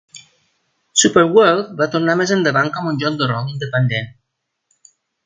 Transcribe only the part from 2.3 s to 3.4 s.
endavant com un joc de